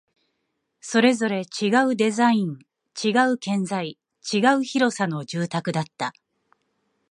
[0.79, 2.57] それぞれ違うデザイン、
[3.03, 3.99] 違う建材、
[4.33, 6.11] 違う広さの住宅だった